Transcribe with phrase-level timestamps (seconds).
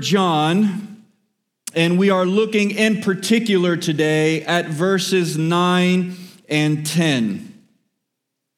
[0.00, 1.04] John,
[1.74, 6.16] and we are looking in particular today at verses 9
[6.48, 7.62] and 10.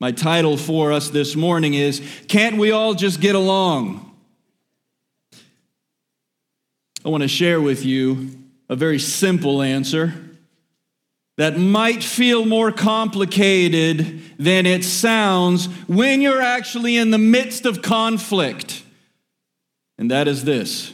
[0.01, 4.17] My title for us this morning is Can't We All Just Get Along?
[7.05, 8.31] I want to share with you
[8.69, 10.15] a very simple answer
[11.37, 17.83] that might feel more complicated than it sounds when you're actually in the midst of
[17.83, 18.83] conflict.
[19.99, 20.93] And that is this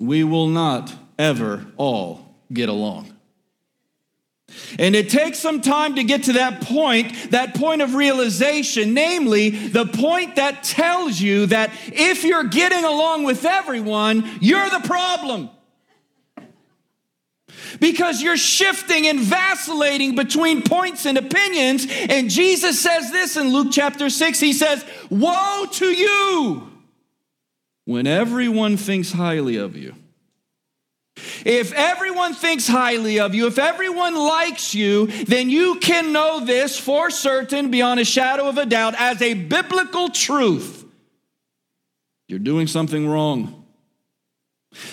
[0.00, 3.14] we will not ever all get along.
[4.78, 9.50] And it takes some time to get to that point, that point of realization, namely
[9.50, 15.50] the point that tells you that if you're getting along with everyone, you're the problem
[17.78, 21.86] because you're shifting and vacillating between points and opinions.
[21.88, 26.69] And Jesus says this in Luke chapter 6 He says, Woe to you
[27.90, 29.92] when everyone thinks highly of you.
[31.44, 36.78] If everyone thinks highly of you, if everyone likes you, then you can know this
[36.78, 40.84] for certain, beyond a shadow of a doubt, as a biblical truth.
[42.28, 43.59] You're doing something wrong.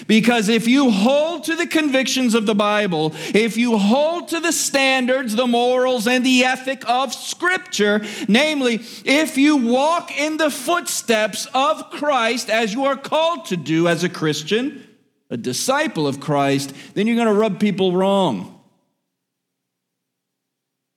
[0.07, 4.51] Because if you hold to the convictions of the Bible, if you hold to the
[4.51, 11.47] standards, the morals, and the ethic of Scripture, namely, if you walk in the footsteps
[11.53, 14.83] of Christ as you are called to do as a Christian,
[15.29, 18.59] a disciple of Christ, then you're going to rub people wrong.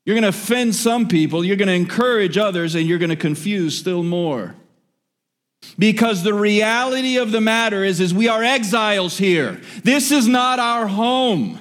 [0.07, 3.17] You're going to offend some people, you're going to encourage others, and you're going to
[3.17, 4.55] confuse still more.
[5.79, 9.61] Because the reality of the matter is, is we are exiles here.
[9.83, 11.59] This is not our home.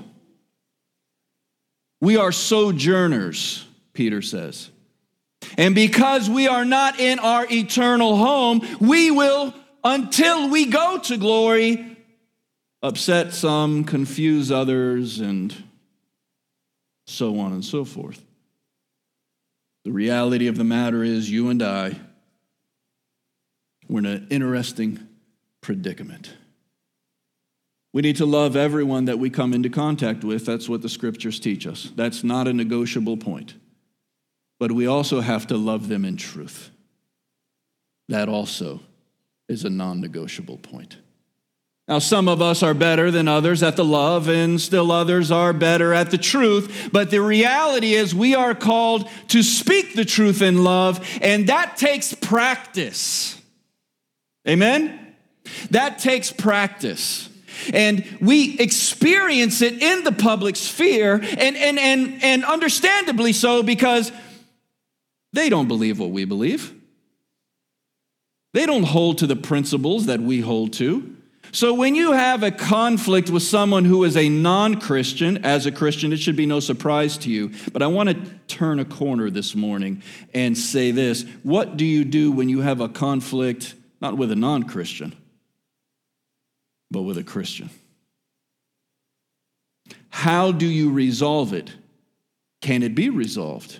[2.02, 4.72] We are sojourners, Peter says.
[5.58, 9.54] And because we are not in our eternal home, we will,
[9.84, 11.98] until we go to glory,
[12.82, 15.54] upset some, confuse others, and
[17.08, 18.26] so on and so forth.
[19.86, 22.00] The reality of the matter is, you and I
[23.90, 25.08] we're in an interesting
[25.62, 26.34] predicament.
[27.92, 30.46] We need to love everyone that we come into contact with.
[30.46, 31.92] That's what the scriptures teach us.
[31.96, 33.56] That's not a negotiable point.
[34.60, 36.70] But we also have to love them in truth.
[38.10, 38.82] That also
[39.48, 40.98] is a non negotiable point.
[41.88, 45.54] Now, some of us are better than others at the love, and still others are
[45.54, 46.90] better at the truth.
[46.92, 51.78] But the reality is, we are called to speak the truth in love, and that
[51.78, 53.39] takes practice.
[54.50, 55.16] Amen?
[55.72, 57.30] That takes practice.
[57.74, 64.12] And we experience it in the public sphere, and, and, and, and understandably so, because
[65.34, 66.74] they don't believe what we believe.
[68.54, 71.16] They don't hold to the principles that we hold to.
[71.52, 75.72] So, when you have a conflict with someone who is a non Christian, as a
[75.72, 77.52] Christian, it should be no surprise to you.
[77.74, 78.16] But I want to
[78.48, 82.82] turn a corner this morning and say this What do you do when you have
[82.82, 85.14] a conflict not with a non Christian,
[86.92, 87.70] but with a Christian.
[90.10, 91.74] How do you resolve it?
[92.62, 93.80] Can it be resolved?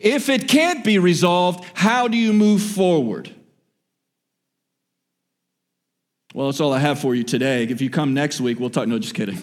[0.00, 3.34] If it can't be resolved, how do you move forward?
[6.34, 7.64] Well, that's all I have for you today.
[7.64, 8.86] If you come next week, we'll talk.
[8.86, 9.42] No, just kidding.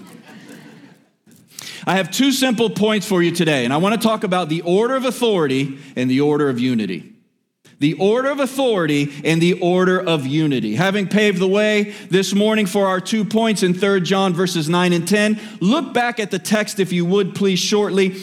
[1.85, 4.61] I have two simple points for you today, and I want to talk about the
[4.61, 7.16] order of authority and the order of unity
[7.79, 10.75] the order of authority and the order of unity.
[10.75, 14.93] Having paved the way this morning for our two points in 3 John verses 9
[14.93, 18.19] and 10, look back at the text if you would please shortly.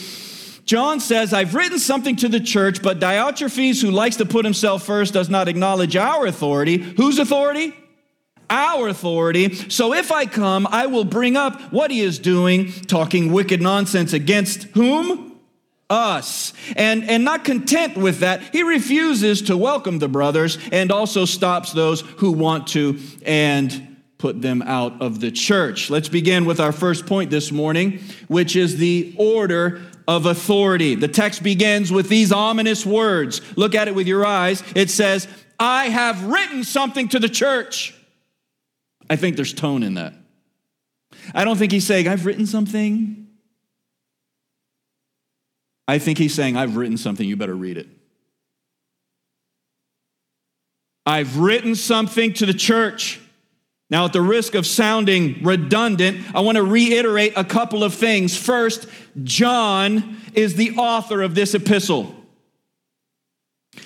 [0.64, 4.84] John says, I've written something to the church, but Diotrephes, who likes to put himself
[4.84, 6.78] first, does not acknowledge our authority.
[6.78, 7.74] Whose authority?
[8.48, 9.54] Our authority.
[9.68, 14.14] So if I come, I will bring up what he is doing, talking wicked nonsense
[14.14, 15.33] against whom?
[15.90, 16.52] Us.
[16.76, 21.72] And, and not content with that, he refuses to welcome the brothers and also stops
[21.72, 25.90] those who want to and put them out of the church.
[25.90, 30.94] Let's begin with our first point this morning, which is the order of authority.
[30.94, 33.40] The text begins with these ominous words.
[33.56, 34.62] Look at it with your eyes.
[34.74, 35.28] It says,
[35.58, 37.94] I have written something to the church.
[39.10, 40.14] I think there's tone in that.
[41.34, 43.23] I don't think he's saying, I've written something.
[45.86, 47.88] I think he's saying, I've written something, you better read it.
[51.06, 53.20] I've written something to the church.
[53.90, 58.36] Now, at the risk of sounding redundant, I want to reiterate a couple of things.
[58.36, 58.88] First,
[59.22, 62.14] John is the author of this epistle.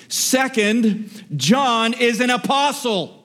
[0.07, 3.18] Second, John is an apostle.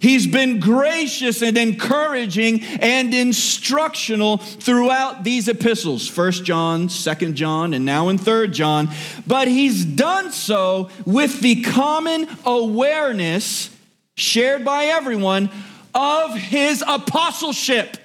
[0.00, 7.84] He's been gracious and encouraging and instructional throughout these epistles, 1 John, 2 John, and
[7.84, 8.88] now in 3 John.
[9.26, 13.68] But he's done so with the common awareness
[14.16, 15.50] shared by everyone
[15.94, 17.98] of his apostleship.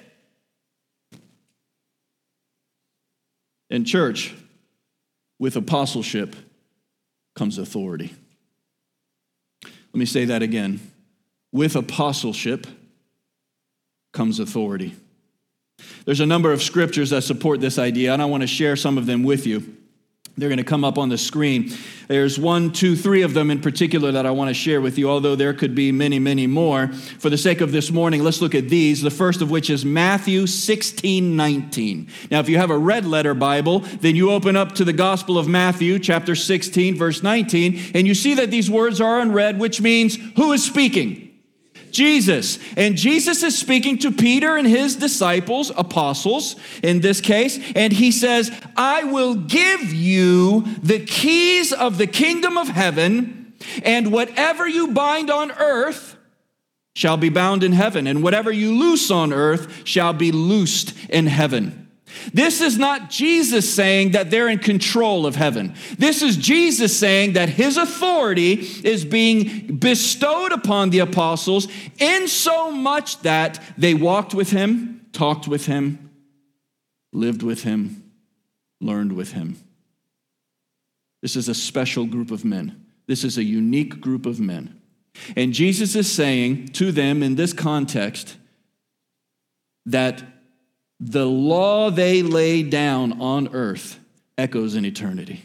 [3.70, 4.34] In church,
[5.38, 6.36] with apostleship
[7.34, 8.14] comes authority.
[9.64, 10.92] Let me say that again
[11.56, 12.66] with apostleship
[14.12, 14.94] comes authority.
[16.04, 18.98] There's a number of scriptures that support this idea, and I want to share some
[18.98, 19.76] of them with you.
[20.38, 21.72] They're going to come up on the screen.
[22.08, 25.08] There's one, two, three of them in particular that I want to share with you,
[25.08, 26.88] although there could be many, many more.
[26.88, 29.00] For the sake of this morning, let's look at these.
[29.00, 32.08] The first of which is Matthew 16, 19.
[32.30, 35.38] Now, if you have a red letter Bible, then you open up to the Gospel
[35.38, 39.58] of Matthew, chapter 16, verse 19, and you see that these words are in red,
[39.58, 41.25] which means who is speaking?
[41.96, 42.58] Jesus.
[42.76, 48.12] And Jesus is speaking to Peter and his disciples, apostles in this case, and he
[48.12, 54.88] says, I will give you the keys of the kingdom of heaven, and whatever you
[54.88, 56.16] bind on earth
[56.94, 61.26] shall be bound in heaven, and whatever you loose on earth shall be loosed in
[61.26, 61.85] heaven.
[62.32, 65.74] This is not Jesus saying that they're in control of heaven.
[65.98, 71.68] This is Jesus saying that his authority is being bestowed upon the apostles
[71.98, 76.10] in so much that they walked with him, talked with him,
[77.12, 78.10] lived with him,
[78.80, 79.56] learned with him.
[81.22, 82.84] This is a special group of men.
[83.06, 84.80] This is a unique group of men.
[85.34, 88.36] And Jesus is saying to them in this context
[89.86, 90.22] that
[91.00, 93.98] the law they lay down on earth
[94.38, 95.42] echoes in eternity.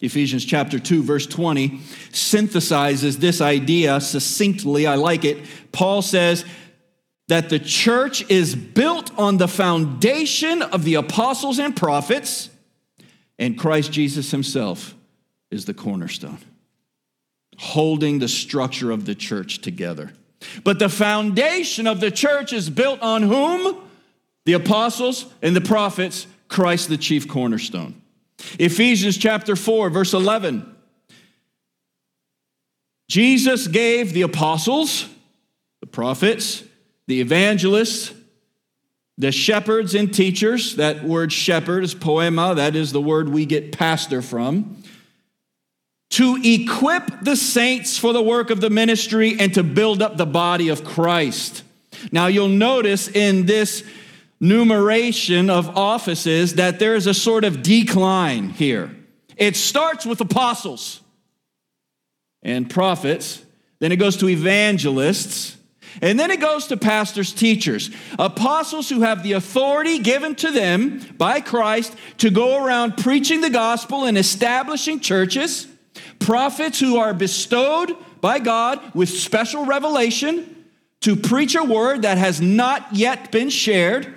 [0.00, 1.78] Ephesians chapter 2, verse 20
[2.10, 4.86] synthesizes this idea succinctly.
[4.86, 5.46] I like it.
[5.72, 6.44] Paul says
[7.28, 12.50] that the church is built on the foundation of the apostles and prophets,
[13.38, 14.94] and Christ Jesus himself
[15.50, 16.38] is the cornerstone,
[17.56, 20.12] holding the structure of the church together.
[20.64, 23.83] But the foundation of the church is built on whom?
[24.44, 28.00] The apostles and the prophets, Christ the chief cornerstone.
[28.58, 30.70] Ephesians chapter 4, verse 11.
[33.08, 35.08] Jesus gave the apostles,
[35.80, 36.64] the prophets,
[37.06, 38.12] the evangelists,
[39.18, 40.76] the shepherds and teachers.
[40.76, 44.82] That word shepherd is poema, that is the word we get pastor from.
[46.10, 50.26] To equip the saints for the work of the ministry and to build up the
[50.26, 51.62] body of Christ.
[52.12, 53.84] Now you'll notice in this
[54.40, 58.94] numeration of offices that there's a sort of decline here.
[59.36, 61.00] It starts with apostles
[62.42, 63.42] and prophets,
[63.80, 65.56] then it goes to evangelists,
[66.02, 71.00] and then it goes to pastors, teachers, apostles who have the authority given to them
[71.16, 75.68] by Christ to go around preaching the gospel and establishing churches,
[76.18, 80.64] prophets who are bestowed by God with special revelation
[81.00, 84.14] to preach a word that has not yet been shared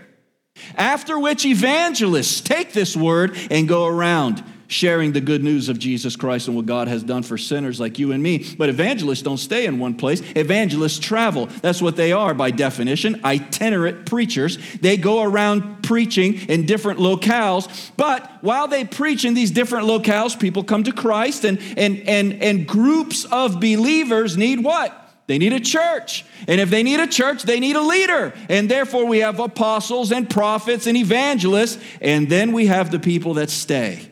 [0.76, 6.16] after which evangelists take this word and go around sharing the good news of Jesus
[6.16, 8.46] Christ and what God has done for sinners like you and me.
[8.58, 11.48] But evangelists don't stay in one place, evangelists travel.
[11.48, 14.58] That's what they are by definition itinerant preachers.
[14.82, 20.38] They go around preaching in different locales, but while they preach in these different locales,
[20.38, 25.07] people come to Christ and, and, and, and groups of believers need what?
[25.28, 26.26] They need a church.
[26.48, 28.34] And if they need a church, they need a leader.
[28.50, 31.78] And therefore, we have apostles and prophets and evangelists.
[32.02, 34.10] And then we have the people that stay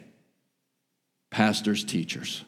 [1.32, 2.46] pastors, teachers.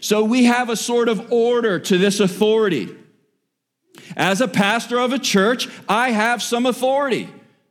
[0.00, 2.94] So we have a sort of order to this authority.
[4.16, 7.28] As a pastor of a church, I have some authority,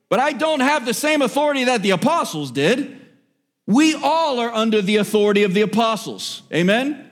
[0.09, 2.99] but I don't have the same authority that the apostles did.
[3.67, 6.41] We all are under the authority of the apostles.
[6.51, 7.10] Amen?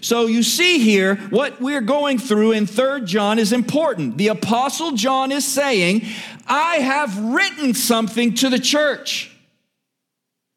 [0.00, 4.18] So you see here, what we're going through in Third John is important.
[4.18, 6.02] The Apostle John is saying,
[6.46, 9.30] I have written something to the church.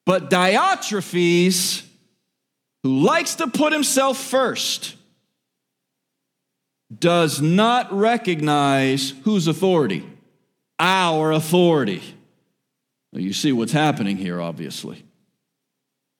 [0.06, 1.84] But Diotrephes,
[2.84, 4.96] who likes to put himself first,
[6.98, 10.06] does not recognize whose authority?
[10.80, 12.02] Our authority.
[13.12, 15.04] Well, you see what's happening here, obviously.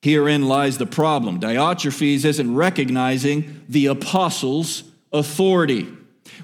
[0.02, 1.40] Herein lies the problem.
[1.40, 5.88] Diotrephes isn't recognizing the apostles' authority,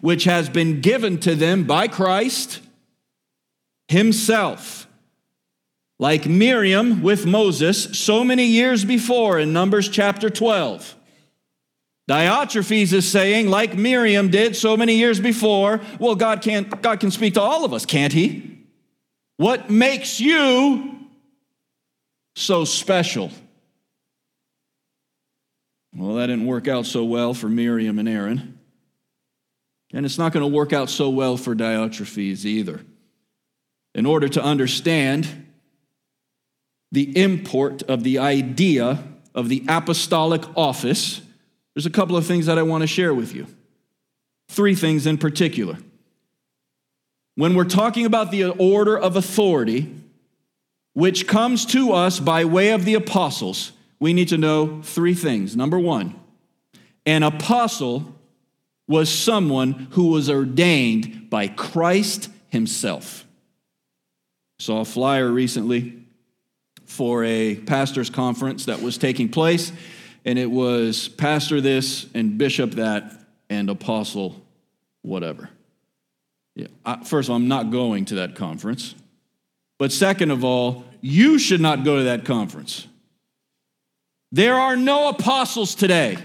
[0.01, 2.61] which has been given to them by Christ
[3.89, 4.89] himself.
[6.01, 10.97] Like Miriam with Moses so many years before in Numbers chapter 12.
[12.11, 17.11] Diotrephes is saying, like Miriam did so many years before, well, God, can't, God can
[17.11, 18.59] speak to all of us, can't He?
[19.37, 21.09] What makes you
[22.35, 23.31] so special?
[25.95, 28.59] Well, that didn't work out so well for Miriam and Aaron.
[29.93, 32.81] And it's not going to work out so well for Diotrephes either.
[33.95, 35.47] In order to understand
[36.91, 39.05] the import of the idea
[39.37, 41.21] of the apostolic office,
[41.75, 43.47] there's a couple of things that I want to share with you.
[44.49, 45.79] Three things in particular.
[47.37, 49.95] When we're talking about the order of authority,
[50.93, 53.73] which comes to us by way of the apostles,
[54.05, 55.57] we need to know three things.
[55.57, 56.15] Number one,
[57.07, 58.15] an apostle
[58.87, 63.25] was someone who was ordained by Christ himself.
[64.59, 66.05] Saw a flyer recently
[66.85, 69.73] for a pastor's conference that was taking place,
[70.27, 73.11] and it was pastor this and bishop that
[73.49, 74.45] and apostle
[75.01, 75.49] whatever.
[76.55, 76.67] Yeah,
[77.05, 78.95] first of all, I'm not going to that conference.
[79.79, 82.87] But second of all, you should not go to that conference.
[84.35, 86.19] There are no apostles today.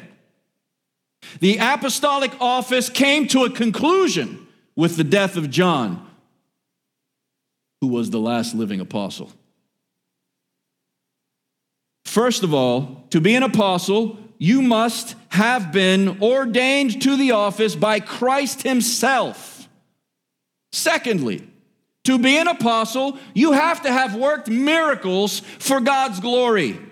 [1.42, 6.10] The apostolic office came to a conclusion with the death of John,
[7.82, 9.32] who was the last living apostle.
[12.04, 17.76] First of all, to be an apostle, you must have been ordained to the office
[17.76, 19.70] by Christ Himself.
[20.72, 21.48] Secondly,
[22.06, 26.89] to be an apostle, you have to have worked miracles for God's glory.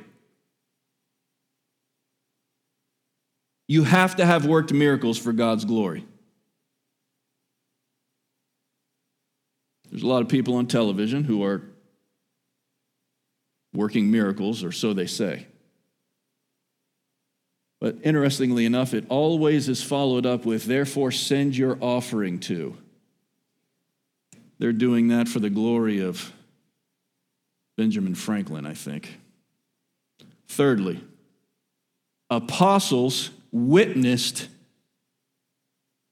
[3.68, 6.06] You have to have worked miracles for God's glory.
[9.90, 11.62] There's a lot of people on television who are
[13.74, 15.48] working miracles, or so they say.
[17.80, 22.76] But interestingly enough, it always is followed up with, therefore, send your offering to.
[24.58, 26.32] They're doing that for the glory of
[27.78, 29.20] Benjamin Franklin, I think.
[30.48, 31.04] Thirdly,
[32.30, 33.30] apostles
[33.66, 34.48] witnessed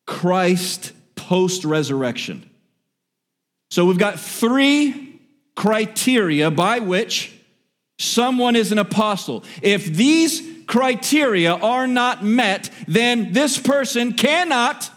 [0.08, 2.50] Christ post resurrection.
[3.72, 5.20] So we've got three
[5.56, 7.34] criteria by which
[7.98, 9.44] someone is an apostle.
[9.62, 14.90] If these criteria are not met, then this person cannot,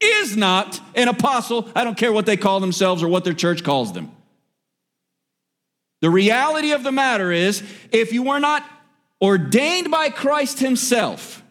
[0.00, 1.68] is not an apostle.
[1.74, 4.10] I don't care what they call themselves or what their church calls them.
[6.00, 8.64] The reality of the matter is, if you are not
[9.20, 11.42] ordained by Christ Himself,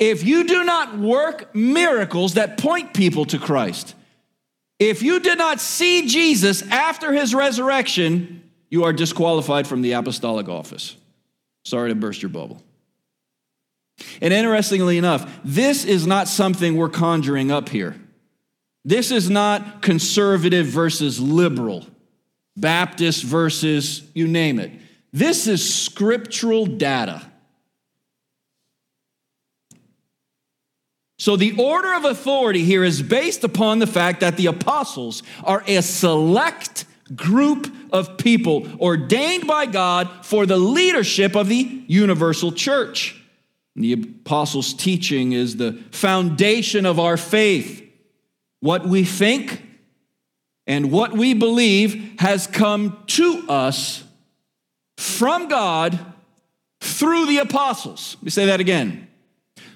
[0.00, 3.94] if you do not work miracles that point people to Christ,
[4.78, 10.48] if you did not see Jesus after his resurrection, you are disqualified from the apostolic
[10.48, 10.96] office.
[11.64, 12.62] Sorry to burst your bubble.
[14.22, 17.94] And interestingly enough, this is not something we're conjuring up here.
[18.84, 21.86] This is not conservative versus liberal,
[22.56, 24.72] Baptist versus you name it.
[25.12, 27.29] This is scriptural data.
[31.20, 35.62] So, the order of authority here is based upon the fact that the apostles are
[35.66, 43.22] a select group of people ordained by God for the leadership of the universal church.
[43.76, 47.86] The apostles' teaching is the foundation of our faith.
[48.60, 49.62] What we think
[50.66, 54.04] and what we believe has come to us
[54.96, 55.98] from God
[56.80, 58.16] through the apostles.
[58.20, 59.09] Let me say that again.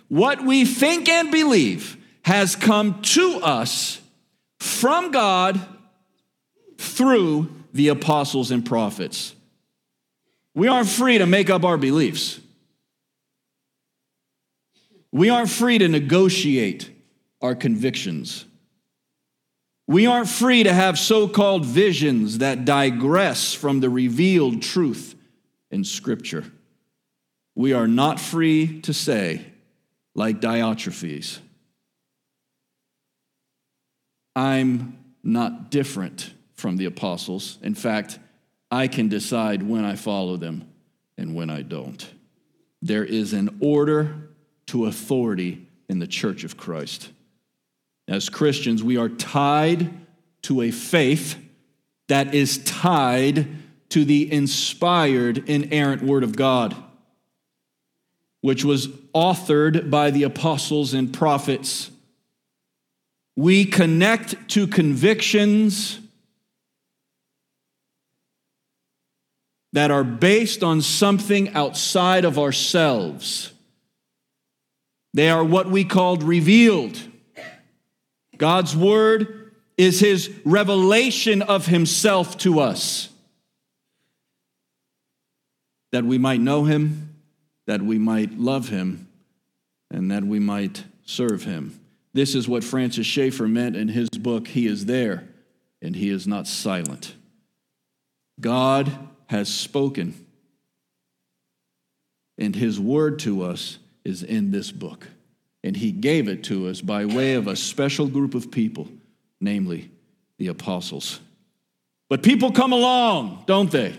[0.09, 4.01] What we think and believe has come to us
[4.59, 5.61] from God
[6.79, 9.35] through the apostles and prophets.
[10.55, 12.41] We aren't free to make up our beliefs.
[15.11, 16.91] We aren't free to negotiate
[17.41, 18.45] our convictions.
[19.87, 25.15] We aren't free to have so called visions that digress from the revealed truth
[25.71, 26.45] in Scripture.
[27.55, 29.45] We are not free to say,
[30.15, 31.39] like Diotrephes,
[34.37, 37.59] I'm not different from the apostles.
[37.63, 38.19] In fact,
[38.71, 40.69] I can decide when I follow them
[41.17, 42.07] and when I don't.
[42.83, 44.31] There is an order
[44.67, 47.11] to authority in the church of Christ.
[48.09, 49.91] As Christians, we are tied
[50.43, 51.37] to a faith
[52.09, 53.49] that is tied
[53.91, 56.75] to the inspired, inerrant Word of God,
[58.45, 61.91] which was authored by the apostles and prophets.
[63.37, 65.99] We connect to convictions
[69.73, 73.51] that are based on something outside of ourselves.
[75.15, 76.99] They are what we called revealed.
[78.37, 83.09] God's word is his revelation of himself to us
[85.93, 87.14] that we might know him,
[87.67, 89.09] that we might love him,
[89.91, 91.81] and that we might serve him.
[92.13, 95.29] This is what Francis Schaeffer meant in his book, He is There,
[95.83, 97.15] and He is Not Silent.
[98.41, 98.91] God
[99.27, 100.15] has spoken,
[102.39, 105.09] and His word to us is in this book.
[105.63, 108.89] And He gave it to us by way of a special group of people,
[109.41, 109.91] namely
[110.39, 111.21] the apostles.
[112.09, 113.99] But people come along, don't they?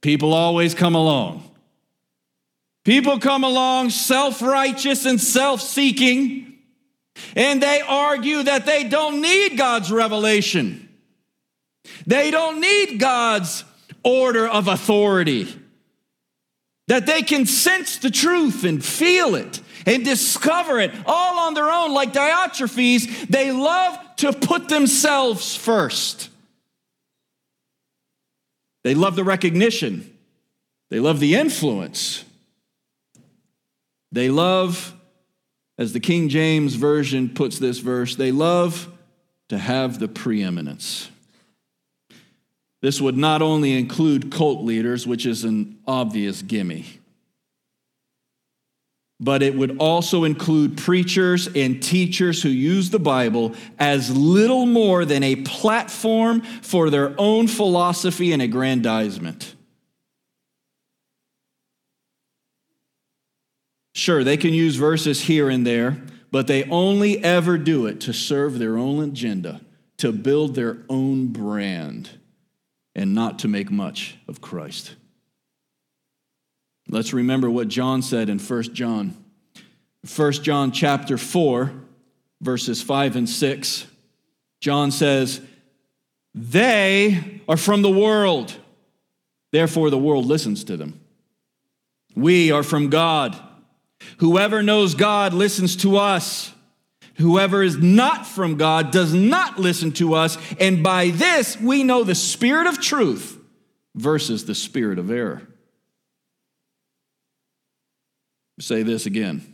[0.00, 1.48] People always come along.
[2.84, 6.58] People come along self righteous and self seeking,
[7.34, 10.88] and they argue that they don't need God's revelation.
[12.06, 13.64] They don't need God's
[14.02, 15.60] order of authority.
[16.88, 21.70] That they can sense the truth and feel it and discover it all on their
[21.70, 23.28] own, like Diotrephes.
[23.28, 26.28] They love to put themselves first.
[28.82, 30.14] They love the recognition,
[30.90, 32.24] they love the influence.
[34.14, 34.94] They love,
[35.76, 38.88] as the King James Version puts this verse, they love
[39.48, 41.10] to have the preeminence.
[42.80, 46.84] This would not only include cult leaders, which is an obvious gimme,
[49.18, 55.04] but it would also include preachers and teachers who use the Bible as little more
[55.04, 59.56] than a platform for their own philosophy and aggrandizement.
[63.94, 68.12] Sure, they can use verses here and there, but they only ever do it to
[68.12, 69.60] serve their own agenda,
[69.98, 72.10] to build their own brand,
[72.96, 74.96] and not to make much of Christ.
[76.88, 79.16] Let's remember what John said in 1 John.
[80.14, 81.72] 1 John chapter 4,
[82.40, 83.86] verses 5 and 6.
[84.60, 85.40] John says,
[86.34, 88.58] They are from the world,
[89.52, 91.00] therefore the world listens to them.
[92.16, 93.40] We are from God.
[94.18, 96.52] Whoever knows God listens to us.
[97.18, 100.36] Whoever is not from God does not listen to us.
[100.58, 103.38] And by this we know the spirit of truth
[103.94, 105.42] versus the spirit of error
[108.60, 109.52] say this again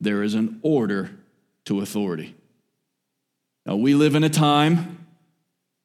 [0.00, 1.10] there is an order
[1.64, 2.34] to authority.
[3.66, 5.06] Now, we live in a time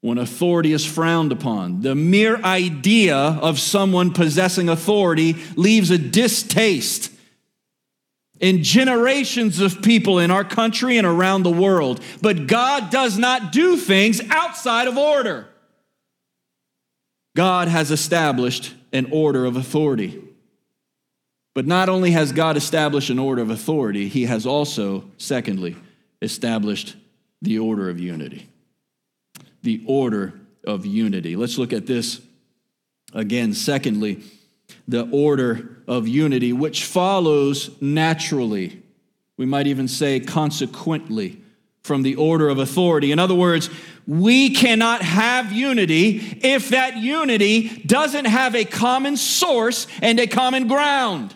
[0.01, 1.81] when authority is frowned upon.
[1.81, 7.11] The mere idea of someone possessing authority leaves a distaste
[8.43, 12.01] in generations of people in our country and around the world.
[12.21, 15.47] But God does not do things outside of order.
[17.37, 20.21] God has established an order of authority.
[21.55, 25.77] But not only has God established an order of authority, he has also, secondly,
[26.21, 26.97] established
[27.41, 28.49] the order of unity.
[29.61, 30.33] The order
[30.67, 31.37] of unity.
[31.37, 32.19] Let's look at this
[33.13, 33.53] again.
[33.53, 34.21] Secondly,
[34.87, 38.81] the order of unity, which follows naturally.
[39.37, 41.41] We might even say consequently
[41.83, 43.11] from the order of authority.
[43.11, 43.69] In other words,
[44.07, 50.67] we cannot have unity if that unity doesn't have a common source and a common
[50.67, 51.35] ground.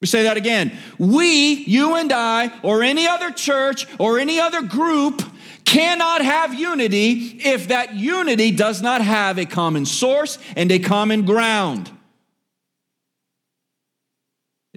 [0.00, 0.76] We say that again.
[0.98, 5.22] We, you and I, or any other church or any other group
[5.64, 11.26] cannot have unity if that unity does not have a common source and a common
[11.26, 11.90] ground.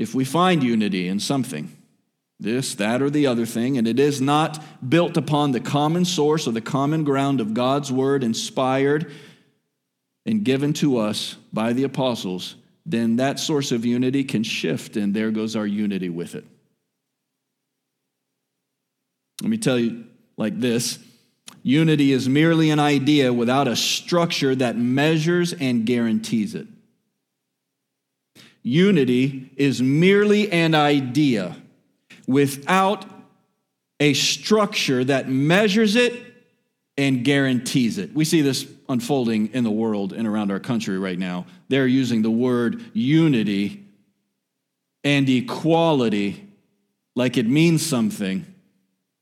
[0.02, 1.78] If we find unity in something,
[2.40, 4.60] this, that, or the other thing, and it is not
[4.90, 9.12] built upon the common source or the common ground of God's word inspired
[10.26, 15.14] and given to us by the apostles, then that source of unity can shift, and
[15.14, 16.46] there goes our unity with it.
[19.44, 20.98] Let me tell you like this
[21.62, 26.66] unity is merely an idea without a structure that measures and guarantees it.
[28.64, 31.56] Unity is merely an idea
[32.28, 33.06] without
[34.00, 36.14] a structure that measures it
[36.98, 38.14] and guarantees it.
[38.14, 41.46] We see this unfolding in the world and around our country right now.
[41.70, 43.86] They're using the word unity
[45.04, 46.48] and equality
[47.16, 48.46] like it means something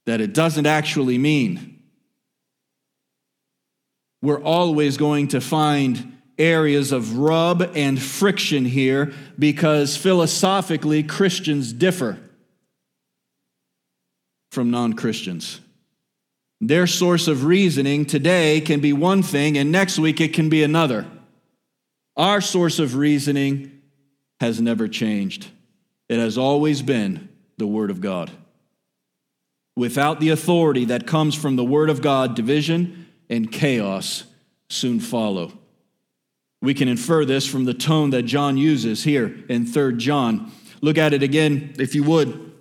[0.05, 1.81] that it doesn't actually mean.
[4.21, 12.17] We're always going to find areas of rub and friction here because philosophically Christians differ
[14.51, 15.59] from non Christians.
[16.61, 20.63] Their source of reasoning today can be one thing, and next week it can be
[20.63, 21.05] another.
[22.17, 23.81] Our source of reasoning
[24.41, 25.47] has never changed.
[26.09, 28.31] It has always been the Word of God.
[29.77, 34.25] Without the authority that comes from the Word of God, division and chaos
[34.69, 35.58] soon follow.
[36.61, 40.51] We can infer this from the tone that John uses here in 3 John.
[40.81, 42.51] Look at it again, if you would.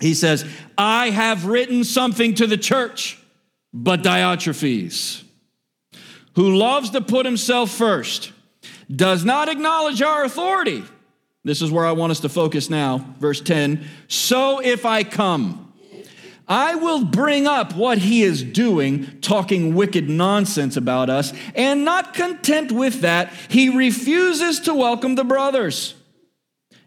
[0.00, 0.44] He says,
[0.76, 3.18] I have written something to the church,
[3.72, 5.24] but Diotrephes,
[6.34, 8.32] who loves to put himself first,
[8.94, 10.84] does not acknowledge our authority.
[11.44, 13.14] This is where I want us to focus now.
[13.18, 15.67] Verse 10 So if I come,
[16.48, 22.14] I will bring up what he is doing, talking wicked nonsense about us, and not
[22.14, 25.94] content with that, he refuses to welcome the brothers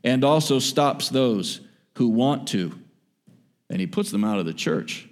[0.04, 1.62] and also stops those
[1.96, 2.74] who want to,
[3.70, 5.08] and he puts them out of the church.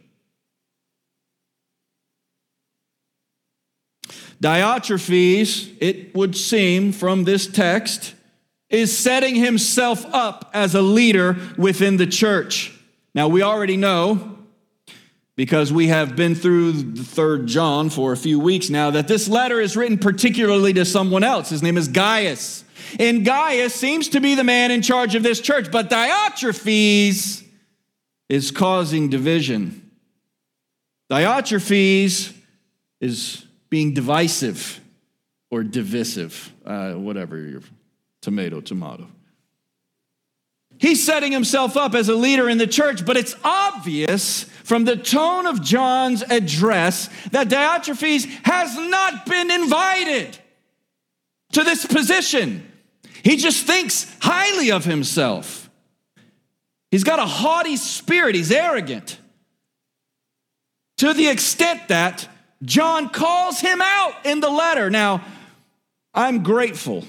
[4.42, 8.16] Diotrephes, it would seem from this text,
[8.70, 12.74] is setting himself up as a leader within the church.
[13.14, 14.39] Now, we already know,
[15.40, 19.30] because we have been through the third John for a few weeks now, that this
[19.30, 21.48] letter is written particularly to someone else.
[21.48, 22.66] His name is Gaius.
[23.00, 27.42] And Gaius seems to be the man in charge of this church, but Diotrephes
[28.28, 29.90] is causing division.
[31.10, 32.34] Diotrephes
[33.00, 34.82] is being divisive
[35.50, 37.62] or divisive, uh, whatever your
[38.22, 39.08] tomato, tomato.
[40.80, 44.96] He's setting himself up as a leader in the church, but it's obvious from the
[44.96, 50.40] tone of John's address that Diotrephes has not been invited
[51.52, 52.66] to this position.
[53.24, 55.70] He just thinks highly of himself.
[56.92, 59.20] He's got a haughty spirit, he's arrogant.
[61.00, 62.26] To the extent that
[62.64, 64.90] John calls him out in the letter.
[64.90, 65.26] Now,
[66.14, 67.04] I'm grateful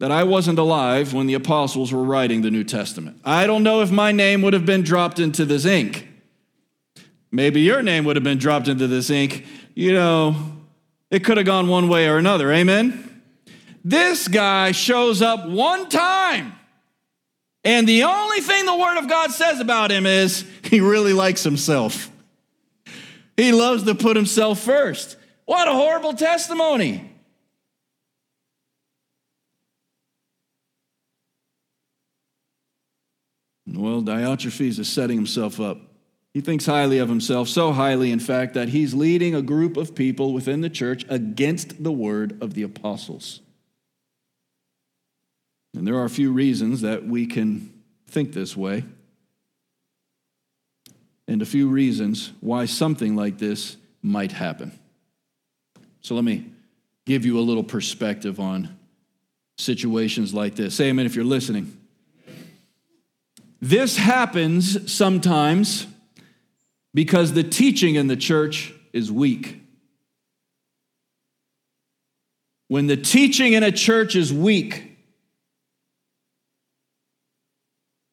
[0.00, 3.20] that I wasn't alive when the apostles were writing the New Testament.
[3.22, 6.08] I don't know if my name would have been dropped into this ink.
[7.30, 9.44] Maybe your name would have been dropped into this ink.
[9.74, 10.34] You know,
[11.10, 12.50] it could have gone one way or another.
[12.50, 13.22] Amen?
[13.84, 16.54] This guy shows up one time,
[17.62, 21.44] and the only thing the Word of God says about him is he really likes
[21.44, 22.10] himself.
[23.36, 25.16] He loves to put himself first.
[25.44, 27.09] What a horrible testimony.
[33.72, 35.78] Well, Diotrephes is setting himself up.
[36.32, 39.94] He thinks highly of himself, so highly, in fact, that he's leading a group of
[39.94, 43.40] people within the church against the word of the apostles.
[45.74, 47.72] And there are a few reasons that we can
[48.08, 48.84] think this way
[51.28, 54.76] and a few reasons why something like this might happen.
[56.00, 56.46] So let me
[57.06, 58.76] give you a little perspective on
[59.56, 60.74] situations like this.
[60.74, 61.79] Say amen if you're listening.
[63.60, 65.86] This happens sometimes
[66.94, 69.60] because the teaching in the church is weak.
[72.68, 74.96] When the teaching in a church is weak,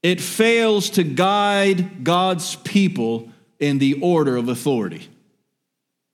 [0.04, 3.30] it fails to guide God's people
[3.60, 5.08] in the order of authority.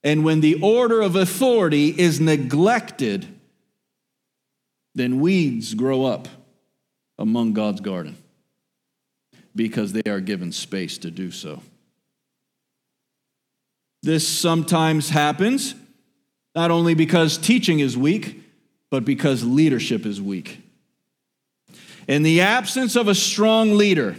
[0.04, 3.28] And when the order of authority is neglected,
[4.94, 6.28] then weeds grow up
[7.18, 8.18] among God's garden
[9.56, 11.62] because they are given space to do so.
[14.02, 15.76] This sometimes happens
[16.56, 18.42] not only because teaching is weak,
[18.92, 20.60] but because leadership is weak.
[22.08, 24.16] In the absence of a strong leader,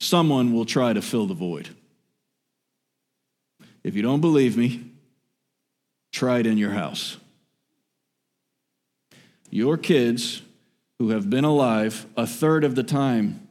[0.00, 1.68] someone will try to fill the void.
[3.82, 4.90] If you don't believe me,
[6.12, 7.16] try it in your house.
[9.50, 10.42] Your kids
[10.98, 13.46] who have been alive a third of the time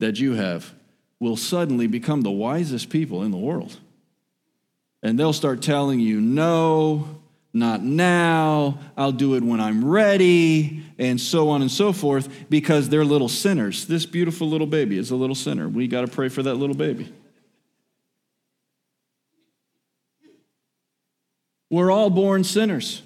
[0.00, 0.74] that you have
[1.18, 3.78] will suddenly become the wisest people in the world.
[5.02, 7.20] And they'll start telling you, no,
[7.52, 12.88] not now, I'll do it when I'm ready, and so on and so forth, because
[12.88, 13.86] they're little sinners.
[13.86, 15.68] This beautiful little baby is a little sinner.
[15.68, 17.12] We got to pray for that little baby.
[21.70, 23.02] We're all born sinners,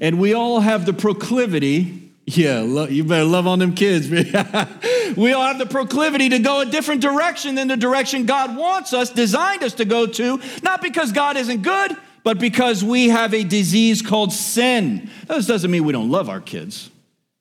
[0.00, 2.07] and we all have the proclivity.
[2.30, 4.10] Yeah, you better love on them kids.
[5.16, 8.92] we all have the proclivity to go a different direction than the direction God wants
[8.92, 13.32] us, designed us to go to, not because God isn't good, but because we have
[13.32, 15.08] a disease called sin.
[15.26, 16.90] This doesn't mean we don't love our kids,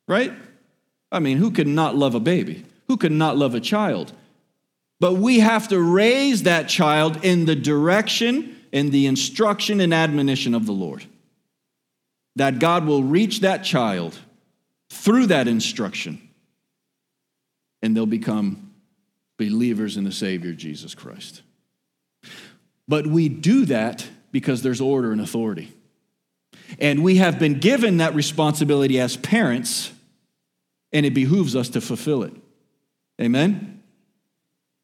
[0.07, 0.31] right?
[1.11, 2.63] I mean, who could not love a baby?
[2.87, 4.13] Who could not love a child?
[5.01, 10.55] But we have to raise that child in the direction, in the instruction and admonition
[10.55, 11.03] of the Lord.
[12.37, 14.17] That God will reach that child
[14.89, 16.21] through that instruction
[17.81, 18.73] and they'll become
[19.37, 21.41] believers in the Savior Jesus Christ.
[22.87, 25.73] But we do that because there's order and authority.
[26.79, 29.91] And we have been given that responsibility as parents,
[30.91, 32.33] and it behooves us to fulfill it.
[33.21, 33.81] Amen?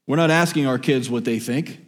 [0.08, 1.80] We're not asking our kids what they think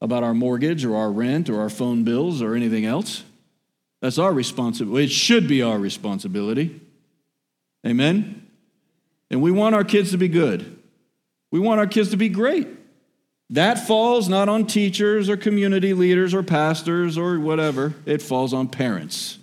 [0.00, 3.24] about our mortgage or our rent or our phone bills or anything else.
[4.00, 5.04] That's our responsibility.
[5.04, 6.80] It should be our responsibility.
[7.88, 8.46] Amen?
[9.30, 10.78] And we want our kids to be good.
[11.50, 12.68] We want our kids to be great.
[13.50, 18.68] That falls not on teachers or community leaders or pastors or whatever, it falls on
[18.68, 19.38] parents.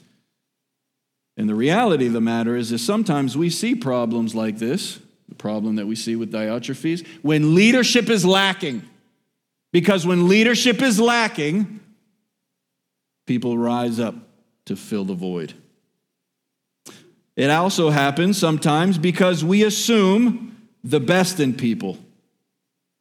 [1.38, 5.36] And the reality of the matter is that sometimes we see problems like this, the
[5.36, 8.84] problem that we see with Diotrephes, when leadership is lacking.
[9.73, 11.81] Because when leadership is lacking,
[13.25, 14.15] people rise up
[14.65, 15.53] to fill the void.
[17.36, 21.98] It also happens sometimes because we assume the best in people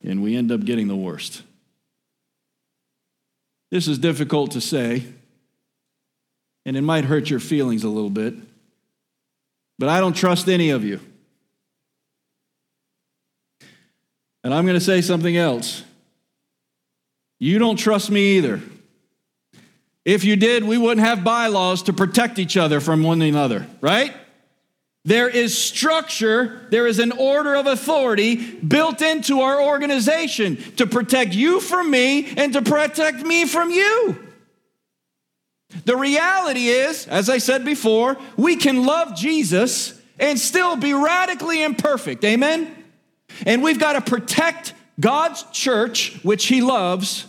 [0.02, 1.42] and we end up getting the worst.
[3.70, 5.04] This is difficult to say,
[6.66, 8.34] and it might hurt your feelings a little bit,
[9.78, 11.00] but I don't trust any of you.
[14.42, 15.82] And I'm going to say something else.
[17.38, 18.60] You don't trust me either.
[20.04, 24.14] If you did, we wouldn't have bylaws to protect each other from one another, right?
[25.06, 31.34] There is structure, there is an order of authority built into our organization to protect
[31.34, 34.18] you from me and to protect me from you.
[35.84, 41.62] The reality is, as I said before, we can love Jesus and still be radically
[41.62, 42.24] imperfect.
[42.24, 42.74] Amen?
[43.44, 47.26] And we've got to protect God's church, which He loves,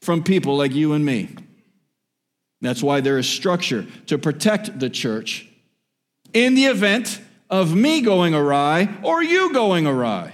[0.00, 1.30] from people like you and me.
[2.60, 5.48] That's why there is structure to protect the church
[6.34, 10.32] in the event of me going awry or you going awry.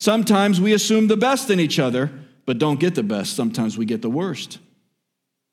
[0.00, 2.10] Sometimes we assume the best in each other,
[2.44, 3.34] but don't get the best.
[3.34, 4.58] Sometimes we get the worst.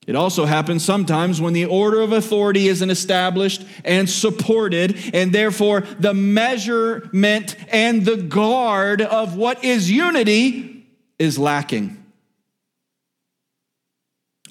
[0.07, 5.81] It also happens sometimes when the order of authority isn't established and supported, and therefore
[5.99, 10.85] the measurement and the guard of what is unity
[11.17, 12.03] is lacking.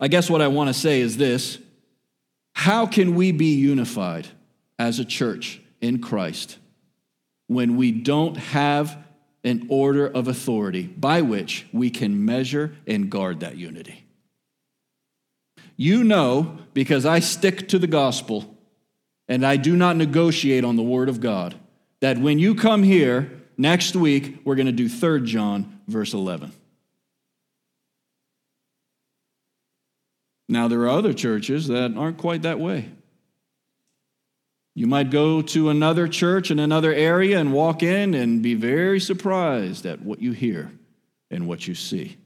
[0.00, 1.58] I guess what I want to say is this
[2.54, 4.26] How can we be unified?
[4.78, 6.58] As a church in Christ
[7.46, 8.98] when we don't have
[9.44, 14.04] an order of authority by which we can measure and guard that unity.
[15.76, 18.56] You know, because I stick to the gospel
[19.28, 21.54] and I do not negotiate on the word of God,
[22.00, 26.52] that when you come here next week, we're going to do 3 John, verse 11.
[30.48, 32.90] Now, there are other churches that aren't quite that way.
[34.74, 38.98] You might go to another church in another area and walk in and be very
[38.98, 40.72] surprised at what you hear
[41.30, 42.16] and what you see.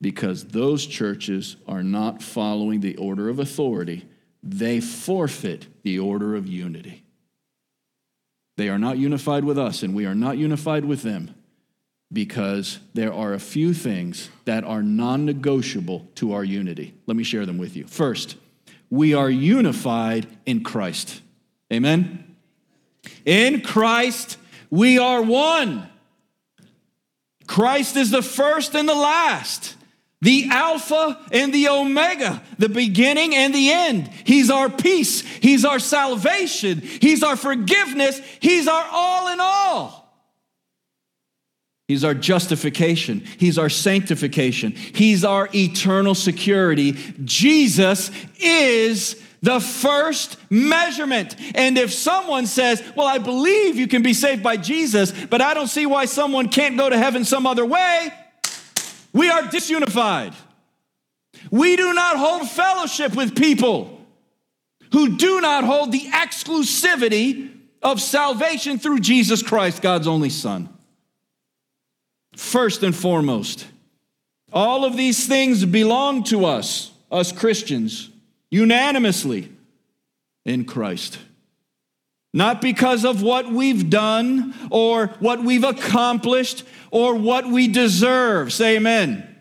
[0.00, 4.08] Because those churches are not following the order of authority,
[4.42, 7.04] they forfeit the order of unity.
[8.56, 11.34] They are not unified with us, and we are not unified with them
[12.12, 16.94] because there are a few things that are non negotiable to our unity.
[17.06, 17.86] Let me share them with you.
[17.86, 18.36] First,
[18.90, 21.20] we are unified in Christ.
[21.72, 22.36] Amen?
[23.24, 24.38] In Christ,
[24.70, 25.88] we are one.
[27.46, 29.76] Christ is the first and the last,
[30.20, 34.08] the Alpha and the Omega, the beginning and the end.
[34.24, 40.05] He's our peace, He's our salvation, He's our forgiveness, He's our all in all.
[41.88, 43.20] He's our justification.
[43.38, 44.72] He's our sanctification.
[44.72, 46.92] He's our eternal security.
[47.24, 51.36] Jesus is the first measurement.
[51.54, 55.54] And if someone says, Well, I believe you can be saved by Jesus, but I
[55.54, 58.12] don't see why someone can't go to heaven some other way,
[59.12, 60.34] we are disunified.
[61.52, 64.04] We do not hold fellowship with people
[64.90, 70.75] who do not hold the exclusivity of salvation through Jesus Christ, God's only Son
[72.36, 73.66] first and foremost.
[74.52, 78.10] All of these things belong to us, us Christians,
[78.50, 79.50] unanimously
[80.44, 81.18] in Christ.
[82.32, 88.52] Not because of what we've done or what we've accomplished or what we deserve.
[88.52, 89.35] Say amen.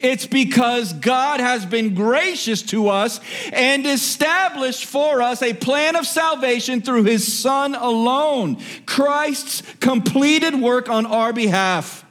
[0.00, 3.20] It's because God has been gracious to us
[3.52, 10.88] and established for us a plan of salvation through his Son alone, Christ's completed work
[10.88, 12.04] on our behalf.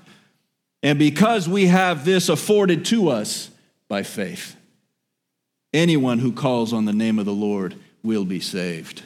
[0.83, 3.49] And because we have this afforded to us
[3.87, 4.57] by faith,
[5.73, 9.03] anyone who calls on the name of the Lord will be saved.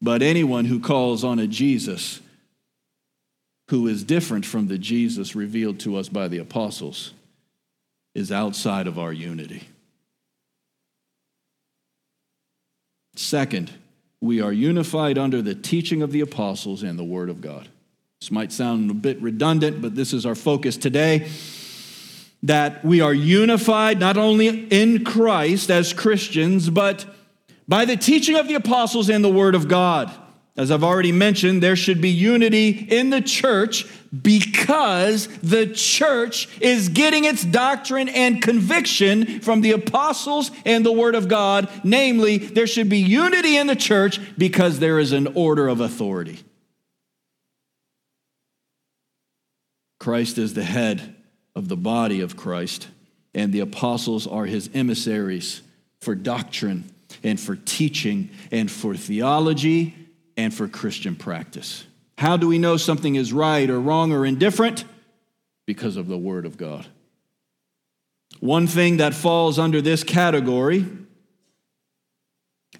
[0.00, 2.20] But anyone who calls on a Jesus
[3.70, 7.12] who is different from the Jesus revealed to us by the apostles
[8.14, 9.68] is outside of our unity.
[13.16, 13.70] Second,
[14.20, 17.68] we are unified under the teaching of the apostles and the word of God.
[18.20, 21.28] This might sound a bit redundant, but this is our focus today.
[22.42, 27.06] That we are unified not only in Christ as Christians, but
[27.68, 30.12] by the teaching of the apostles and the word of God.
[30.56, 33.86] As I've already mentioned, there should be unity in the church
[34.22, 41.16] because the church is getting its doctrine and conviction from the apostles and the Word
[41.16, 41.68] of God.
[41.82, 46.38] Namely, there should be unity in the church because there is an order of authority.
[49.98, 51.16] Christ is the head
[51.56, 52.86] of the body of Christ,
[53.34, 55.62] and the apostles are his emissaries
[56.00, 56.92] for doctrine
[57.24, 59.96] and for teaching and for theology
[60.36, 61.84] and for Christian practice.
[62.18, 64.84] How do we know something is right or wrong or indifferent?
[65.66, 66.86] Because of the Word of God.
[68.40, 70.86] One thing that falls under this category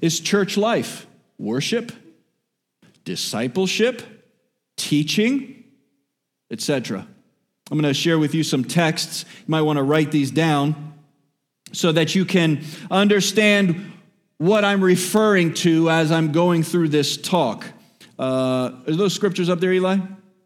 [0.00, 1.06] is church life,
[1.38, 1.92] worship,
[3.04, 4.02] discipleship,
[4.76, 5.64] teaching,
[6.50, 7.06] etc.
[7.70, 9.24] I'm going to share with you some texts.
[9.38, 10.94] You might want to write these down
[11.72, 13.93] so that you can understand
[14.44, 17.64] what I'm referring to as I'm going through this talk.
[18.18, 19.96] Uh, are those scriptures up there, Eli?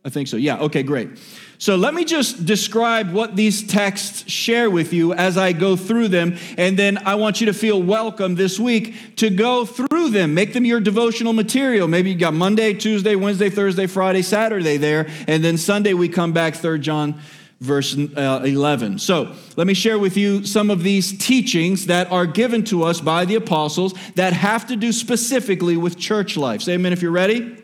[0.04, 0.36] I think so.
[0.36, 1.18] Yeah, okay, great.
[1.58, 6.08] So let me just describe what these texts share with you as I go through
[6.08, 10.32] them, and then I want you to feel welcome this week to go through them.
[10.32, 11.88] Make them your devotional material.
[11.88, 16.32] Maybe you got Monday, Tuesday, Wednesday, Thursday, Friday, Saturday there, and then Sunday we come
[16.32, 17.20] back, 3rd John
[17.60, 18.98] verse uh, 11.
[18.98, 23.00] So let me share with you some of these teachings that are given to us
[23.00, 26.62] by the apostles that have to do specifically with church life.
[26.62, 27.56] Say amen if you're ready.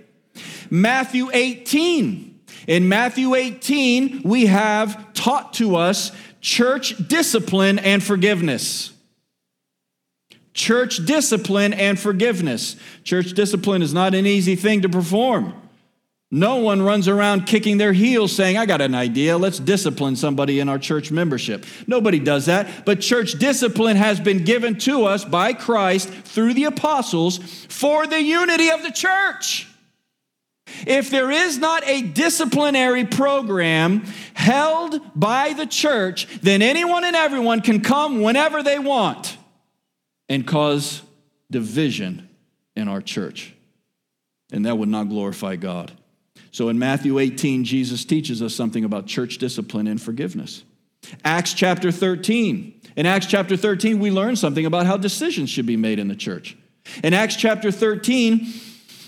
[0.70, 2.32] Matthew 18.
[2.66, 8.92] In Matthew 18, we have taught to us church discipline and forgiveness.
[10.54, 12.76] Church discipline and forgiveness.
[13.02, 15.54] Church discipline is not an easy thing to perform.
[16.34, 20.58] No one runs around kicking their heels saying, I got an idea, let's discipline somebody
[20.58, 21.64] in our church membership.
[21.86, 22.84] Nobody does that.
[22.84, 28.20] But church discipline has been given to us by Christ through the apostles for the
[28.20, 29.68] unity of the church.
[30.88, 34.00] If there is not a disciplinary program
[34.34, 39.38] held by the church, then anyone and everyone can come whenever they want
[40.28, 41.00] and cause
[41.48, 42.28] division
[42.74, 43.54] in our church.
[44.50, 45.92] And that would not glorify God.
[46.54, 50.62] So in Matthew 18, Jesus teaches us something about church discipline and forgiveness.
[51.24, 52.80] Acts chapter 13.
[52.94, 56.14] In Acts chapter 13, we learn something about how decisions should be made in the
[56.14, 56.56] church.
[57.02, 58.46] In Acts chapter 13,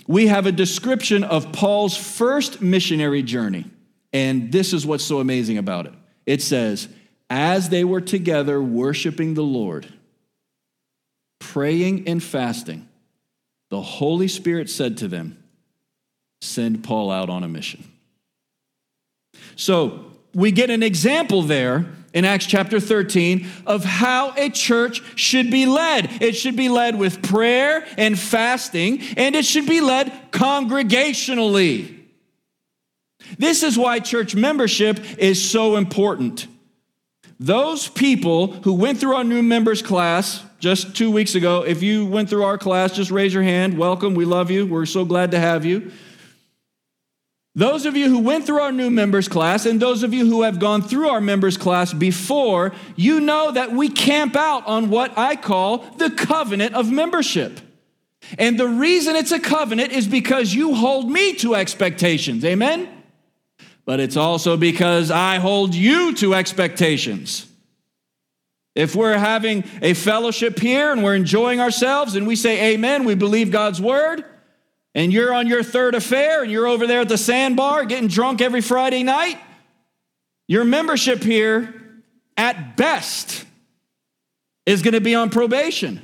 [0.09, 3.65] we have a description of Paul's first missionary journey.
[4.13, 5.95] And this is what's so amazing about it.
[6.27, 6.89] It says,
[7.31, 9.87] As they were together worshiping the Lord,
[11.39, 12.89] praying and fasting,
[13.71, 15.45] the Holy Spirit said to them,
[16.41, 17.85] send Paul out on a mission.
[19.57, 25.51] So we get an example there in Acts chapter 13 of how a church should
[25.51, 26.23] be led.
[26.23, 31.95] It should be led with prayer and fasting, and it should be led congregationally.
[33.39, 36.47] This is why church membership is so important.
[37.39, 42.07] Those people who went through our new members class just two weeks ago, if you
[42.07, 43.77] went through our class, just raise your hand.
[43.77, 44.15] Welcome.
[44.15, 44.67] We love you.
[44.67, 45.93] We're so glad to have you.
[47.57, 50.43] Those of you who went through our new members class and those of you who
[50.43, 55.17] have gone through our members class before, you know that we camp out on what
[55.17, 57.59] I call the covenant of membership.
[58.39, 62.45] And the reason it's a covenant is because you hold me to expectations.
[62.45, 62.91] Amen?
[63.87, 67.47] But it's also because I hold you to expectations.
[68.75, 73.15] If we're having a fellowship here and we're enjoying ourselves and we say amen, we
[73.15, 74.27] believe God's word,
[74.97, 78.41] and you're on your third affair and you're over there at the sandbar getting drunk
[78.41, 79.39] every Friday night,
[80.49, 82.03] your membership here,
[82.39, 83.45] at best,
[84.65, 86.01] is going to be on probation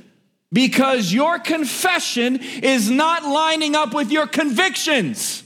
[0.51, 5.43] because your confession is not lining up with your convictions.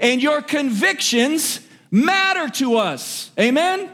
[0.00, 1.60] And your convictions
[1.92, 3.30] matter to us.
[3.38, 3.88] Amen?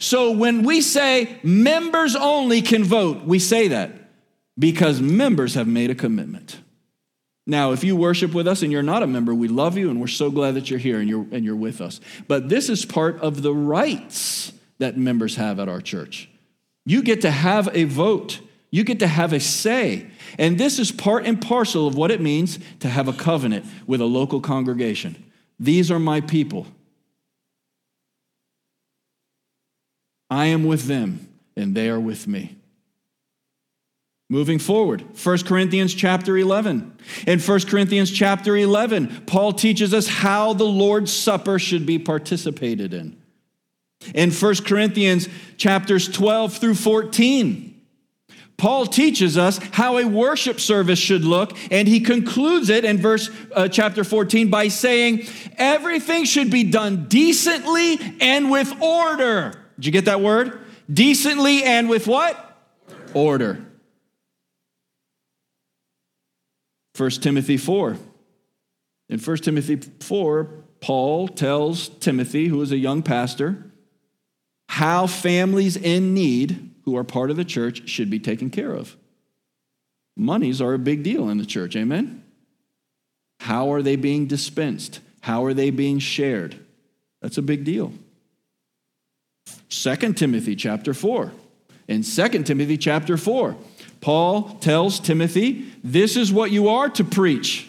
[0.00, 3.92] So when we say members only can vote, we say that
[4.58, 6.58] because members have made a commitment.
[7.50, 9.98] Now, if you worship with us and you're not a member, we love you and
[9.98, 11.98] we're so glad that you're here and you're, and you're with us.
[12.28, 16.28] But this is part of the rights that members have at our church.
[16.84, 18.40] You get to have a vote
[18.70, 20.06] You get to have a say.
[20.38, 24.00] And this is part and parcel of what it means to have a covenant with
[24.00, 25.24] a local congregation.
[25.58, 26.66] These are my people.
[30.30, 31.26] I am with them,
[31.56, 32.57] and they are with me.
[34.30, 36.98] Moving forward, 1 Corinthians chapter 11.
[37.26, 42.92] In 1 Corinthians chapter 11, Paul teaches us how the Lord's Supper should be participated
[42.92, 43.16] in.
[44.14, 47.74] In 1 Corinthians chapters 12 through 14,
[48.58, 53.30] Paul teaches us how a worship service should look, and he concludes it in verse
[53.54, 55.26] uh, chapter 14 by saying,
[55.56, 59.54] Everything should be done decently and with order.
[59.76, 60.60] Did you get that word?
[60.92, 62.58] Decently and with what?
[63.14, 63.67] Order.
[66.98, 67.96] 1 Timothy 4.
[69.08, 70.44] In 1 Timothy 4,
[70.80, 73.70] Paul tells Timothy, who is a young pastor,
[74.68, 78.96] how families in need who are part of the church should be taken care of.
[80.16, 82.24] Monies are a big deal in the church, amen?
[83.40, 85.00] How are they being dispensed?
[85.20, 86.58] How are they being shared?
[87.22, 87.92] That's a big deal.
[89.68, 91.32] 2 Timothy chapter 4.
[91.86, 93.56] In 2 Timothy chapter 4,
[94.00, 97.68] Paul tells Timothy, This is what you are to preach,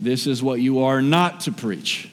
[0.00, 2.08] this is what you are not to preach.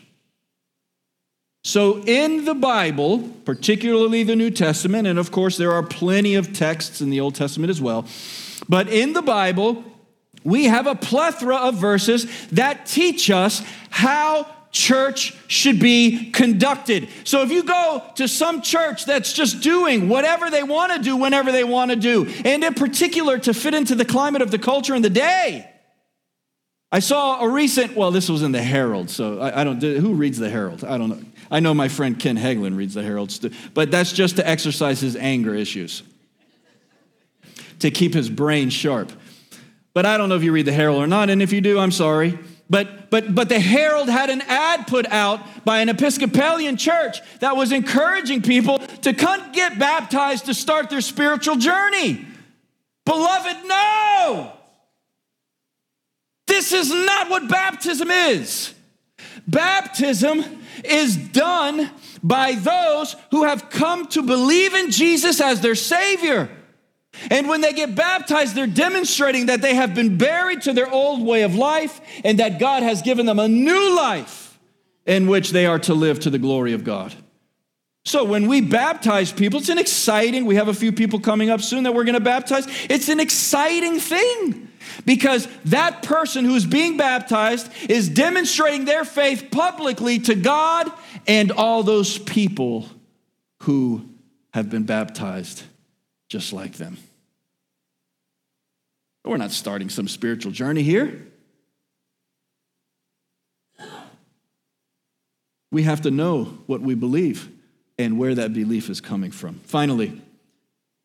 [1.64, 6.54] So, in the Bible, particularly the New Testament, and of course there are plenty of
[6.54, 8.06] texts in the Old Testament as well,
[8.70, 9.84] but in the Bible,
[10.44, 17.10] we have a plethora of verses that teach us how church should be conducted.
[17.24, 21.16] So if you go to some church that's just doing whatever they want to do
[21.16, 24.60] whenever they want to do, and in particular to fit into the climate of the
[24.60, 25.70] culture and the day.
[26.92, 30.14] I saw a recent, well, this was in the Herald, so I, I don't, who
[30.14, 30.84] reads the Herald?
[30.84, 31.22] I don't know.
[31.52, 33.38] I know my friend Ken Hagelin reads the Herald,
[33.74, 36.04] but that's just to exercise his anger issues,
[37.80, 39.12] to keep his brain sharp.
[39.94, 41.80] But I don't know if you read the Herald or not, and if you do,
[41.80, 42.38] I'm sorry.
[42.70, 47.58] But, but, but the Herald had an ad put out by an Episcopalian church that
[47.58, 52.26] was encouraging people to come get baptized to start their spiritual journey.
[53.06, 54.54] Beloved, no!
[56.46, 58.74] This is not what baptism is.
[59.48, 60.44] Baptism
[60.84, 61.90] is done
[62.22, 66.50] by those who have come to believe in Jesus as their Savior.
[67.30, 71.26] And when they get baptized, they're demonstrating that they have been buried to their old
[71.26, 74.60] way of life and that God has given them a new life
[75.06, 77.14] in which they are to live to the glory of God.
[78.06, 81.62] So when we baptize people, it's an exciting, we have a few people coming up
[81.62, 82.66] soon that we're going to baptize.
[82.90, 84.70] It's an exciting thing
[85.06, 90.92] because that person who's being baptized is demonstrating their faith publicly to God
[91.28, 92.88] and all those people
[93.64, 94.10] who
[94.54, 95.64] have been baptized
[96.30, 96.98] just like them.
[99.30, 101.28] We're not starting some spiritual journey here.
[105.72, 107.48] We have to know what we believe
[108.00, 109.60] and where that belief is coming from.
[109.66, 110.20] Finally,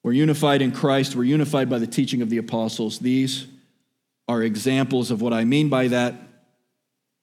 [0.02, 2.98] we're unified in Christ, we're unified by the teaching of the apostles.
[2.98, 3.46] These
[4.26, 6.14] are examples of what I mean by that.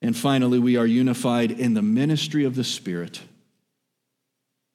[0.04, 3.22] And finally, we are unified in the ministry of the Spirit.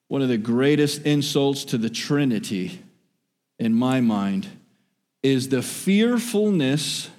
[0.09, 2.83] One of the greatest insults to the Trinity
[3.61, 4.49] in my mind
[5.23, 7.11] is the fearfulness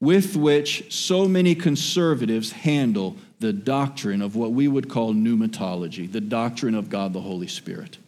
[0.00, 6.20] with which so many conservatives handle the doctrine of what we would call pneumatology, the
[6.20, 7.98] doctrine of God the Holy Spirit.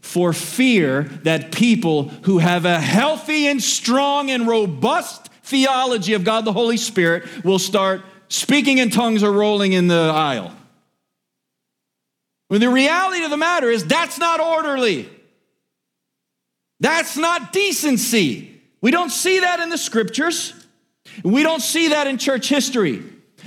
[0.00, 6.44] For fear that people who have a healthy and strong and robust theology of God
[6.44, 10.52] the Holy Spirit will start speaking in tongues or rolling in the aisle.
[12.48, 15.08] When the reality of the matter is that's not orderly.
[16.82, 18.60] That's not decency.
[18.80, 20.52] We don't see that in the scriptures.
[21.22, 23.04] We don't see that in church history.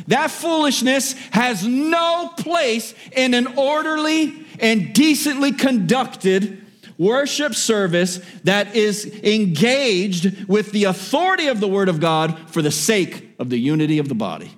[0.07, 6.65] That foolishness has no place in an orderly and decently conducted
[6.97, 12.71] worship service that is engaged with the authority of the Word of God for the
[12.71, 14.49] sake of the unity of the body.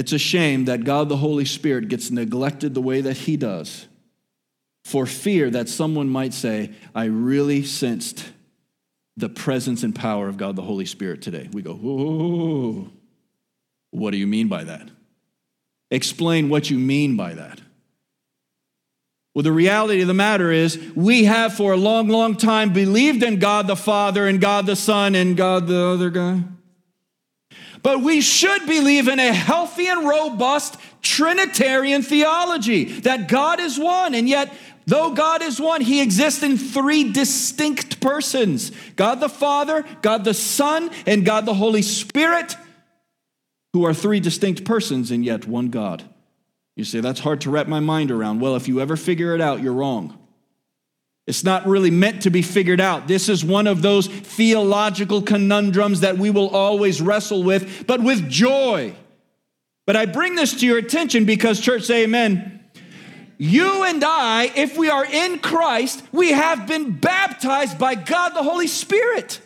[0.00, 3.86] It's a shame that God the Holy Spirit gets neglected the way that He does
[4.82, 8.24] for fear that someone might say, I really sensed
[9.18, 11.50] the presence and power of God the Holy Spirit today.
[11.52, 11.74] We go,
[13.90, 14.88] what do you mean by that?
[15.90, 17.60] Explain what you mean by that.
[19.34, 23.22] Well, the reality of the matter is, we have for a long, long time believed
[23.22, 26.40] in God the Father and God the Son and God the other guy.
[27.82, 34.14] But we should believe in a healthy and robust Trinitarian theology that God is one,
[34.14, 34.52] and yet,
[34.86, 40.34] though God is one, he exists in three distinct persons God the Father, God the
[40.34, 42.54] Son, and God the Holy Spirit,
[43.72, 46.04] who are three distinct persons and yet one God.
[46.76, 48.40] You say, that's hard to wrap my mind around.
[48.40, 50.19] Well, if you ever figure it out, you're wrong.
[51.26, 53.06] It's not really meant to be figured out.
[53.06, 58.28] This is one of those theological conundrums that we will always wrestle with, but with
[58.28, 58.94] joy.
[59.86, 62.60] But I bring this to your attention because, church, say amen.
[63.38, 68.42] You and I, if we are in Christ, we have been baptized by God the
[68.42, 69.40] Holy Spirit.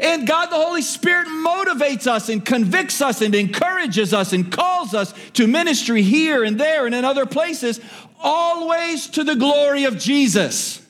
[0.00, 4.94] And God the Holy Spirit motivates us and convicts us and encourages us and calls
[4.94, 7.80] us to ministry here and there and in other places,
[8.22, 10.82] always to the glory of Jesus.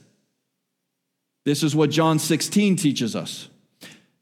[1.45, 3.49] This is what John 16 teaches us.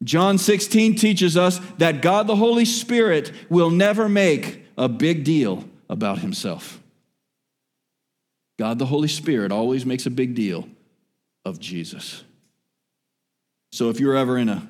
[0.03, 5.65] John 16 teaches us that God the Holy Spirit will never make a big deal
[5.89, 6.81] about himself.
[8.59, 10.69] God the Holy Spirit always makes a big deal
[11.45, 12.23] of Jesus.
[13.73, 14.69] So if you're ever in a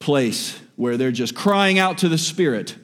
[0.00, 2.76] place where they're just crying out to the Spirit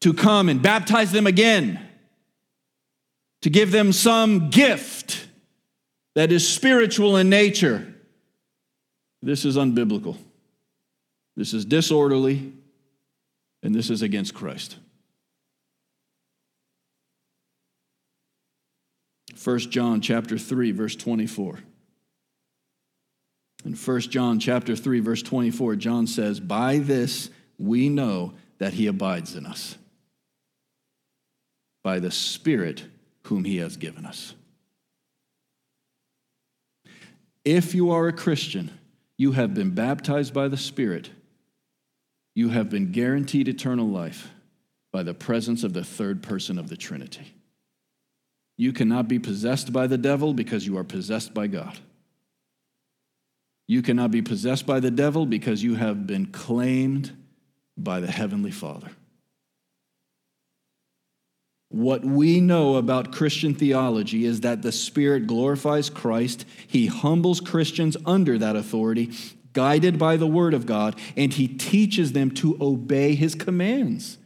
[0.00, 1.86] to come and baptize them again,
[3.42, 5.26] to give them some gift
[6.14, 7.94] that is spiritual in nature,
[9.22, 10.16] this is unbiblical.
[11.36, 12.52] This is disorderly,
[13.62, 14.76] and this is against Christ.
[19.42, 21.60] 1 John chapter 3 verse 24.
[23.64, 28.86] In 1 John chapter 3 verse 24 John says, "By this we know that he
[28.86, 29.78] abides in us
[31.82, 32.84] by the spirit
[33.24, 34.34] whom he has given us."
[37.44, 38.70] If you are a Christian,
[39.16, 41.10] you have been baptized by the Spirit.
[42.34, 44.30] You have been guaranteed eternal life
[44.92, 47.34] by the presence of the third person of the Trinity.
[48.56, 51.78] You cannot be possessed by the devil because you are possessed by God.
[53.66, 57.12] You cannot be possessed by the devil because you have been claimed
[57.76, 58.90] by the Heavenly Father.
[61.70, 67.96] What we know about Christian theology is that the Spirit glorifies Christ, He humbles Christians
[68.04, 69.12] under that authority,
[69.52, 74.18] guided by the Word of God, and He teaches them to obey His commands.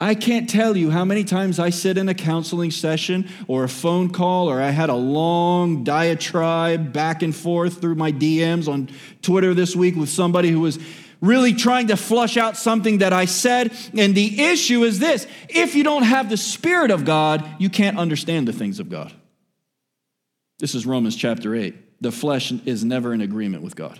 [0.00, 3.68] I can't tell you how many times I sit in a counseling session or a
[3.68, 8.90] phone call, or I had a long diatribe back and forth through my DMs on
[9.22, 10.78] Twitter this week with somebody who was
[11.20, 13.72] really trying to flush out something that I said.
[13.96, 17.98] And the issue is this if you don't have the Spirit of God, you can't
[17.98, 19.12] understand the things of God.
[20.58, 22.00] This is Romans chapter 8.
[22.00, 23.98] The flesh is never in agreement with God,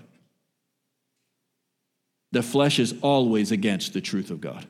[2.33, 4.67] the flesh is always against the truth of God.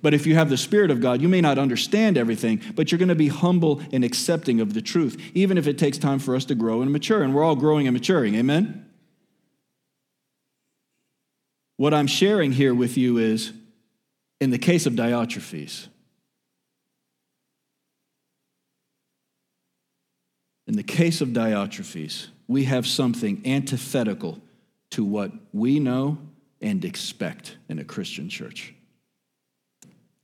[0.00, 2.98] But if you have the Spirit of God, you may not understand everything, but you're
[3.00, 6.36] going to be humble and accepting of the truth, even if it takes time for
[6.36, 7.22] us to grow and mature.
[7.22, 8.36] And we're all growing and maturing.
[8.36, 8.87] Amen?
[11.78, 13.52] What I'm sharing here with you is
[14.40, 15.86] in the case of Diotrephes,
[20.66, 24.40] in the case of Diotrephes, we have something antithetical
[24.90, 26.18] to what we know
[26.60, 28.74] and expect in a Christian church.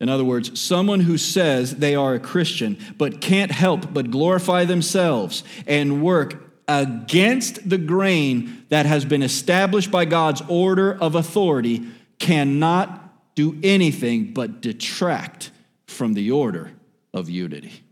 [0.00, 4.64] In other words, someone who says they are a Christian but can't help but glorify
[4.64, 11.86] themselves and work against the grain that has been established by God's order of authority
[12.18, 15.50] cannot do anything but detract
[15.86, 16.72] from the order
[17.12, 17.82] of unity.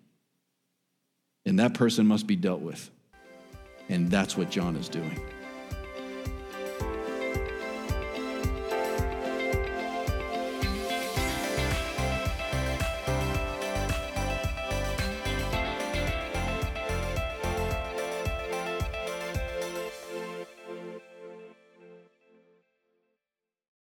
[1.45, 2.91] And that person must be dealt with.
[3.89, 5.21] And that's what John is doing.